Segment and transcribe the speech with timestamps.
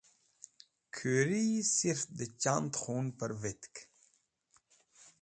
[0.95, 3.75] Kũriyi sirf dẽ chand khondon pẽrvetk.